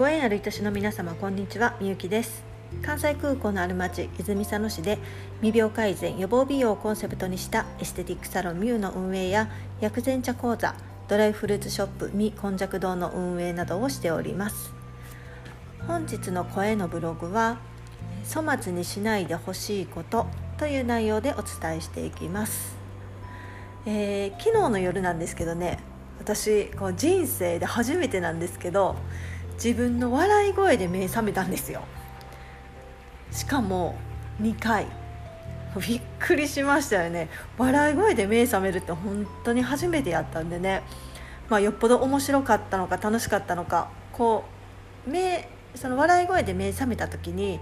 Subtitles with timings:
[0.00, 1.76] ご縁ある愛しの皆様こんにちは。
[1.78, 2.42] みゆきです。
[2.80, 4.96] 関西空港のある町泉佐野市で
[5.42, 9.50] 未病改善予防美容をコンセプトにしたエステティックサロンミュウの運営や
[9.82, 10.74] 薬膳茶講座
[11.06, 14.72] ドライフルーツショップみこんじゃく堂の運営などをしております。
[15.86, 17.58] 本日の声のブログは
[18.26, 22.74] 粗末にしないでほしいことという内容でお伝えしていきます、
[23.84, 25.78] えー、昨日の夜なんですけどね
[26.20, 28.96] 私こう人生で初めてなんですけど
[29.62, 31.82] 自分の笑い声で目覚めたんですよ。
[33.30, 33.94] しかも
[34.40, 34.86] 2回。
[35.86, 37.28] びっくりしましたよね。
[37.58, 40.82] 笑い声で目覚めるって本当に初めてやったんでね、
[41.48, 43.90] まあ、よっぽど面白かったのか楽しかったのか。
[44.12, 44.44] こ
[45.06, 47.60] う目その笑い声で目覚めた時に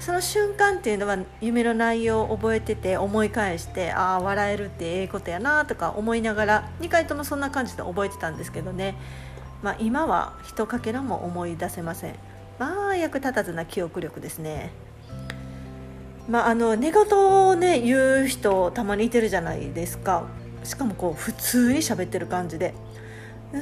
[0.00, 8.96] その瞬間っていうのは夢の内容を覚えてて思い返してああ笑えるってええことやなとか思いながら2回ともそんな感じで覚えてたんですけどね、
[9.62, 12.14] まあ、今はひとかけらも思い出せません。
[12.58, 14.70] まあ役立たずな記憶力ですね。
[16.28, 17.04] まああの寝言
[17.48, 20.24] をね言う人たまにいてるじゃないですか。
[20.64, 22.74] しかもこう普通に喋ってる感じで。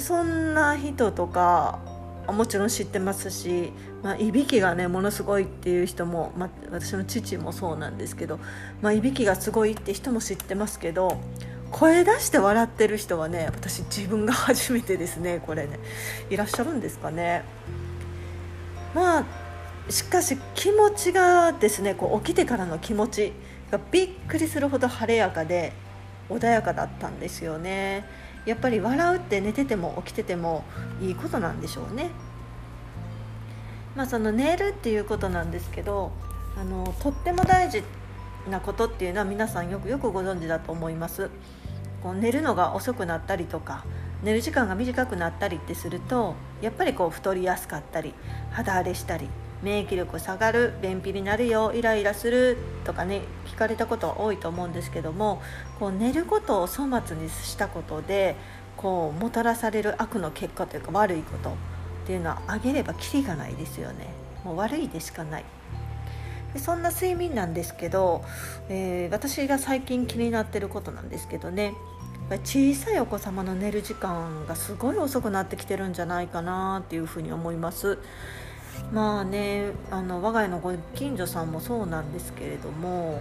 [0.00, 1.78] そんな人とか
[2.26, 8.38] もちろん知ってますし、まあ、いびきがねものすごいっていう人も、まあ、私の父もそうなんですけど、
[8.82, 11.18] まあ、いびきがすごいって人も知ってますけど
[11.70, 15.78] 声出して笑ってる人はね私自分が初めてですねこれね。
[16.30, 17.44] いらっしゃるんですかね。
[18.94, 19.24] まあ
[19.90, 23.32] しかし気持ちがですねこう起きてからの気持ち
[23.70, 25.72] がびっくりするほど晴れやかで
[26.28, 28.04] 穏やかだったんですよね。
[28.46, 30.64] やっぱり笑うって寝てても起きてても
[31.02, 32.10] いいことなんでしょうね。
[33.94, 36.12] まあその寝るっていうことなんですけど
[36.56, 37.82] あのとっても大事
[38.48, 41.30] なことっていうのは皆さんよくよくご存知だと思います。
[42.02, 43.84] こう寝るのが遅くなったりとか
[44.22, 48.14] 寝る時間が短くなったりってするとやっぱりこう太りやすかったり
[48.50, 49.28] 肌荒れしたり
[49.62, 55.42] 免疫力下がる便秘になるよイライラするとかね聞かれたこと多いと思うんですけども
[55.78, 58.36] こう寝ることを粗末にしたことで
[58.76, 61.52] こうもたらされる悪の結果というか悪いことっ
[62.06, 64.06] ていうのはあげればきりがないですよね。
[64.44, 65.44] もう悪いでしかない。
[66.56, 68.24] そんな睡眠なんですけど、
[68.68, 71.74] えー、私が最近気になってることなんですけどね
[72.44, 77.98] 小さいお子様の寝る時間がすごい遅くなってきてるんじゃないかなっていうふうに思います。
[78.92, 83.20] まあねあの我が家のご近所さんもそうなんですけれども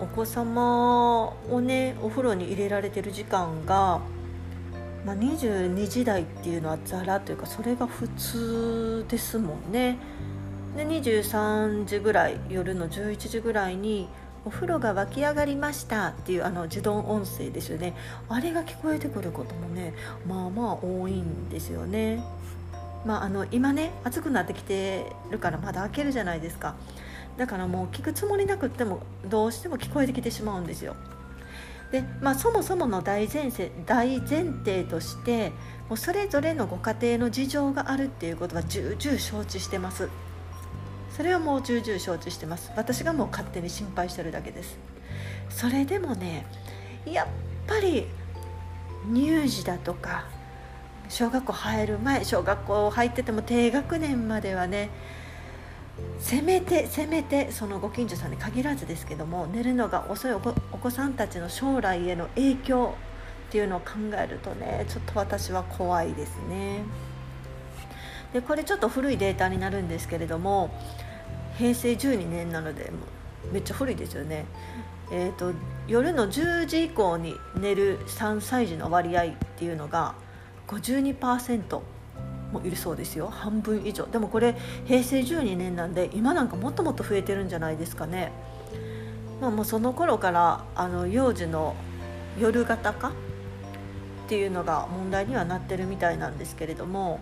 [0.00, 4.00] お子様をねお風呂に入れられてる時間が、
[5.06, 9.98] まあ、22時台っていうのはザラというかそれが普通ですもんね。
[10.76, 14.08] で23時ぐらい夜の11時ぐらいに
[14.44, 17.94] お風呂が沸き上がりましたっていうあの自動音声ですよね。
[18.28, 19.94] あれが聞こえてくることもね
[20.26, 22.22] まあまあ多いんですよね。
[23.04, 26.74] まあ、あの今ね暑くなってきてるからまだ開けるじゃないですか。
[27.36, 30.96] だからもう聞くつもりなくってもどうしても聞こえてきてしまうんですよ。
[31.90, 35.50] で、まあ、そもそもの大前提大前提として
[35.88, 40.08] もうそれぞれのご家庭の事情があるっていうことは重々承知してます。
[41.16, 44.78] それはもう重々承知してます私がもう勝手に心配してるだけです
[45.50, 46.46] それでもね
[47.04, 47.28] やっ
[47.66, 48.06] ぱり
[49.12, 50.24] 乳児だとか
[51.08, 54.90] 小学校入る前小学校入ってても低学年まではね
[56.18, 62.94] せめてせめてそのご近所さんに限らずですけども寝るのが遅いお子さんたちの将来への影響
[63.48, 66.84] っていうのを考えるとねちょっと私は怖いですね。
[68.32, 70.70] でこれちょっと古いデータになるんですけれども
[71.58, 72.90] 平成12年なので
[73.52, 74.46] めっちゃ古いですよね。
[75.10, 75.52] えーと
[75.88, 80.14] 夜の10時以降に寝る3歳児の割合っていうのが
[80.68, 81.80] 52%
[82.52, 83.28] もいるそうですよ。
[83.28, 84.06] 半分以上。
[84.06, 84.54] でもこれ
[84.84, 88.30] 平成12年なんで今なんかもっともっと増えてるんじゃないですかね、
[89.40, 91.74] まあ、もうその頃からあの幼児の
[92.38, 93.12] 夜型化っ
[94.28, 97.20] ていうのが問題にはなってるみたいなんですけれども、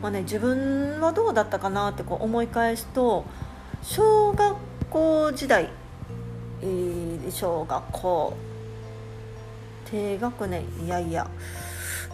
[0.00, 3.26] まあね、自分はどうだったかなってこう思い返すと
[3.82, 4.56] 小学
[4.90, 5.68] 校時代、
[6.62, 8.36] えー、小学校
[9.90, 11.28] 低学年いやいや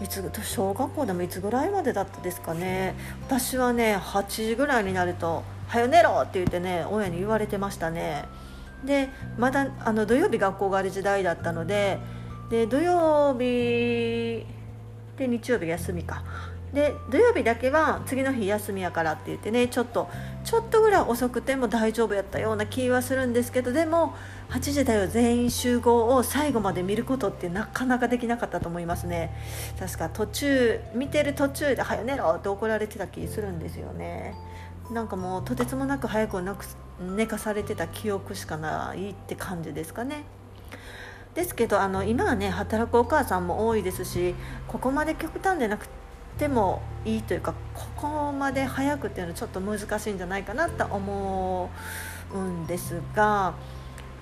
[0.03, 2.95] いつ小学校でもいつぐらいまでだったですかね
[3.27, 8.25] 私はね8時ぐらいになると「はよ寝ろ!」って言ってね親に言われてましたね
[8.85, 11.99] でまだあの土曜日学校がある時代だったので
[12.49, 14.47] で土曜日
[15.17, 16.23] で日曜日休みか
[16.73, 20.09] で土曜日だけは次の日休みやからって言ってねちょっと
[20.45, 24.15] ちょっとぐらい遅くても大丈夫やったような気はするんですけどでも
[24.51, 29.35] 8時だよ全員集合を最後まで見ることってなかなかできなかったと思いますね
[29.79, 34.35] 確か途中見てる途中で「早寝ろ!」って怒られてた気するんですよね
[34.91, 36.67] なんかもうとてつもなく早くなく
[37.01, 40.25] 寝かされてた記憶しかないって感じですかね
[41.35, 44.35] ですけどあの今はね働くお母さんも多いですし
[44.67, 46.08] ここまで極端でなくて
[46.47, 51.71] もいいというかここまで早くっていうのはちょっと難しいんじゃないかなと思
[52.33, 53.55] うんですが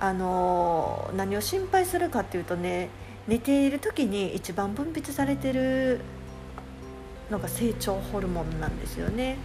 [0.00, 2.88] あの何を心配するかっていうとね
[3.26, 6.00] 寝ている時に一番分泌されてる
[7.30, 9.38] のが成長ホルモンなんですよね。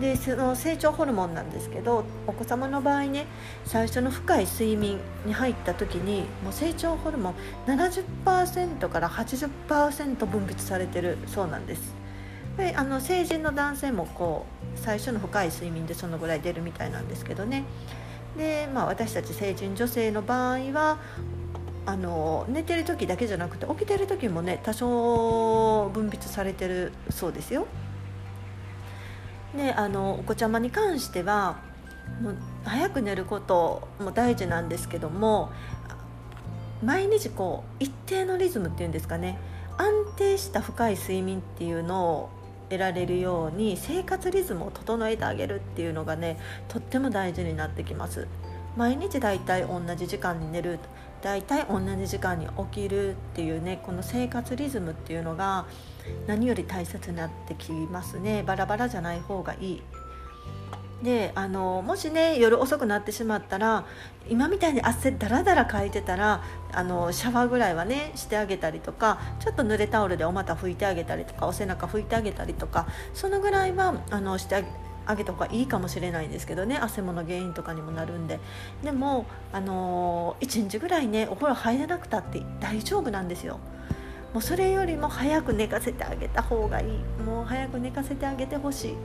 [0.00, 3.26] でその成長ホルモンなんですけどお子様の場合ね
[3.64, 7.34] 最初の深い睡眠に入った時にもう成長ホルモン
[7.66, 11.94] 70%から80%分泌されてるそうなんです
[12.58, 14.44] であの成人の男性もこ
[14.74, 17.64] う最初の深い睡眠でそのぐらい出るみたいなんですけどね
[18.36, 20.98] で、まあ、私たち成人女性の場合は
[21.86, 27.66] あの寝てる時だけじゃなくて起きてる時もね多少分泌されてるそうですよ。
[29.56, 31.60] であのお子ちゃまに関しては
[32.20, 35.50] もう早く寝ることも大事なんですけども
[36.82, 39.38] 毎日こう一定のリズムっていうんですかね
[39.78, 42.28] 安定した深い睡眠っていうのを
[42.68, 46.38] 得られるように生活リズムを整えてあげるっていうのがね
[46.68, 48.26] とっても大事になってきます
[48.76, 50.78] 毎日だいたい同じ時間に寝る。
[51.22, 55.66] だいたい同じ時間に起きるっていうねこの生活リズムっていうのが
[56.26, 58.42] 何より大切になってきますね。
[58.46, 59.82] バラバラじゃない方がいい。
[61.02, 63.84] であのもしね夜遅くなってしまったら
[64.28, 66.42] 今みたいに汗だらだらかいてたら
[66.72, 74.64] あのシャワーぐらいはねしてあげたりとかちょっと濡れタオルでお股拭いてあげたりとかお背中拭いてあげたりとかそのぐらいはあのして
[75.06, 78.40] あげた方がいいかもしれないんですけどね汗もの原因とかにもなるんで。
[78.82, 83.58] でも、あの1日ぐらいねお風呂入らなくたって大丈夫なんですよ。
[84.34, 87.22] もうそれよりも早く寝かせてあげた方がいい。
[87.24, 88.96] もう早く寝かせてあげてほしい。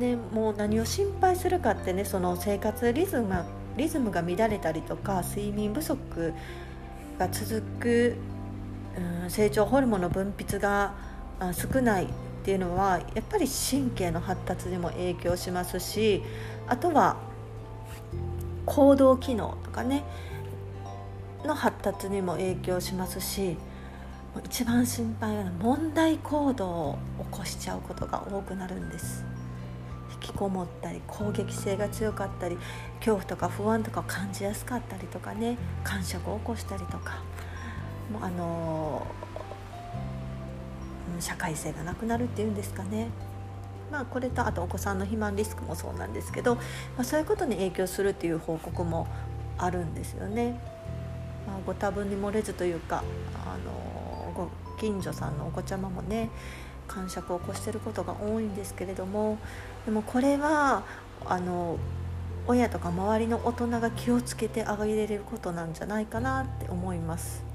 [0.00, 3.44] でもう何を心配するかってねその生活リズム
[3.76, 6.32] リズムが乱れたりとか睡眠不足
[7.18, 8.16] が続く、
[9.22, 10.94] うん、成長ホルモンの分泌が
[11.52, 12.08] 少ない。
[12.44, 16.22] っていうのはやっぱり神経の発達にも影響しますし
[16.68, 17.16] あとは
[18.66, 20.04] 行動機能とかね
[21.42, 23.56] の発達にも影響しますし
[24.44, 26.98] 一番心配なのは問題行動を
[27.32, 29.24] 起こしちゃうことが多くなるんです
[30.12, 30.28] 引。
[30.28, 32.58] きこもったり攻撃性が強かったり
[32.98, 37.22] 恐怖とか不安とかを感じやすかったりとかね感触を起こしたりとか
[38.12, 39.06] もうあの
[41.20, 43.08] 社会性がなくなるっていうんですかね。
[43.90, 46.62] まあ、これとあとお子さんの肥満リスクもそうなんですけど、ま
[46.98, 49.06] あ、そういうことに影響するっていう報告も
[49.58, 50.58] あるんですよね。
[51.46, 54.48] まあ、ご多分に漏れずというかあのご
[54.80, 56.30] 近所さんのお子ちゃまもね
[56.88, 59.38] 感触を起こしてることが多いんですけれども
[59.84, 60.84] でもこれは
[61.26, 61.78] あの
[62.46, 67.53] 親とか周りの大人が気をつけてあげれることなんじゃないかなって思います。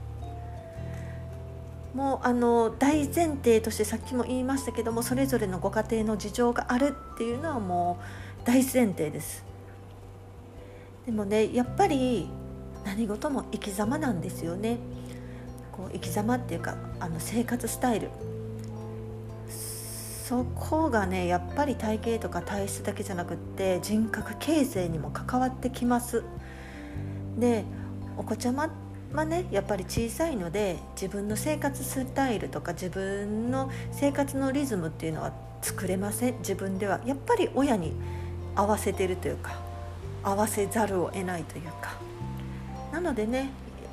[1.93, 7.99] もうあの大前提としてさっきも言いましたけどもそれぞれのご家庭の事情があるっていうのはも
[8.43, 9.43] う大前提です。
[11.05, 12.29] でもねやっぱり
[12.85, 14.77] 何事も生き様なんですよね。
[15.71, 18.09] こう生き様っていうかあの生活スタイル。
[19.49, 26.23] そこがねやっぱり体型とか体質だけじゃなくって人格形成にも関わってきます。
[27.39, 27.65] で
[28.15, 28.69] お子ちゃま
[29.13, 36.37] はねやっぱり小さいので自分の生活スタイルとか自分の生活のリズムっていうのは作れません。
[36.39, 37.01] 自分では。
[37.05, 37.93] やっぱり親に
[38.55, 39.59] 合わせてるというか
[40.23, 41.97] 合わせざるを得ないというか。
[42.91, 43.43] なのでねや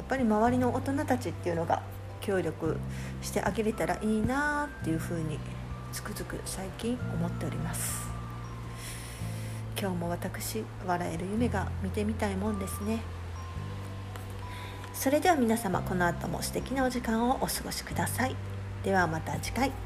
[0.03, 1.83] っぱり周りの大人たちっていうのが
[2.21, 2.77] 協力
[3.23, 5.39] してあげれたらいいなっていうふうに
[5.93, 8.07] つくづく最近思っております。
[9.79, 13.16] 今日も私笑える夢が見てみたいもんですね。
[14.97, 18.35] それでは皆様この後も素敵なお時間をお過ごしください。
[18.83, 19.86] ではまた次回。